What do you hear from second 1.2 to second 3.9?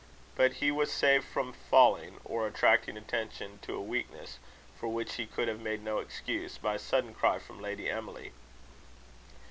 from falling, or attracting attention to a